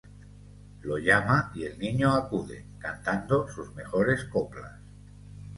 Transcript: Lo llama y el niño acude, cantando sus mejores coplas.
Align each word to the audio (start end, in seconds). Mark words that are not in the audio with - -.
Lo 0.81 0.97
llama 0.97 1.51
y 1.53 1.65
el 1.65 1.77
niño 1.77 2.15
acude, 2.15 2.65
cantando 2.79 3.47
sus 3.47 3.71
mejores 3.75 4.23
coplas. 4.25 4.79